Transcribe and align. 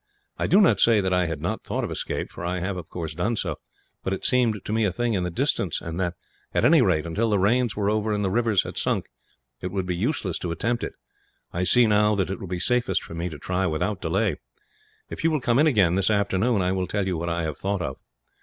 I 0.39 0.47
do 0.47 0.59
not 0.61 0.79
say 0.79 0.99
that 0.99 1.13
I 1.13 1.27
had 1.27 1.39
not 1.41 1.63
thought 1.63 1.83
of 1.83 1.91
escape, 1.91 2.31
for 2.31 2.43
I 2.43 2.59
have 2.59 2.75
of 2.75 2.89
course 2.89 3.13
done 3.13 3.35
so. 3.35 3.57
But 4.03 4.13
it 4.13 4.25
seemed 4.25 4.59
to 4.65 4.73
me 4.73 4.83
a 4.83 4.91
thing 4.91 5.13
in 5.13 5.21
the 5.21 5.29
distance; 5.29 5.79
and 5.79 5.99
that, 5.99 6.15
at 6.55 6.65
any 6.65 6.81
rate 6.81 7.05
until 7.05 7.29
the 7.29 7.37
rains 7.37 7.75
were 7.75 7.87
over 7.87 8.11
and 8.11 8.25
the 8.25 8.31
rivers 8.31 8.63
had 8.63 8.77
sunk, 8.77 9.05
it 9.61 9.67
would 9.69 9.85
be 9.85 9.95
useless 9.95 10.39
to 10.39 10.49
attempt 10.49 10.83
it. 10.83 10.93
I 11.53 11.63
see, 11.65 11.85
now, 11.85 12.15
that 12.15 12.31
it 12.31 12.39
will 12.39 12.47
be 12.47 12.57
safest 12.57 13.03
for 13.03 13.13
me 13.13 13.29
to 13.29 13.37
try 13.37 13.67
without 13.67 14.01
delay. 14.01 14.37
If 15.11 15.23
you 15.23 15.29
will 15.29 15.39
come 15.39 15.59
in 15.59 15.67
again, 15.67 15.93
this 15.93 16.09
afternoon, 16.09 16.63
I 16.63 16.71
will 16.71 16.87
tell 16.87 17.05
you 17.05 17.15
what 17.15 17.29
I 17.29 17.43
have 17.43 17.59
thought 17.59 17.83
of." 17.83 17.97